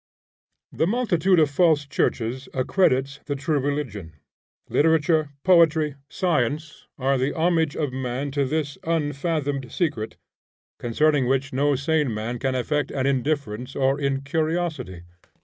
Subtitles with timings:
[0.71, 4.13] The multitude of false churches accredits the true religion.
[4.67, 10.17] Literature, poetry, science are the homage of man to this unfathomed secret,
[10.79, 15.03] concerning which no sane man can affect an indifference or incuriosity.